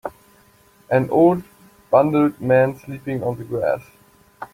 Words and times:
An 0.89 1.11
old 1.11 1.43
bundled 1.91 2.41
man 2.41 2.75
sleeping 2.79 3.21
on 3.21 3.37
the 3.37 3.43
grass 3.43 3.83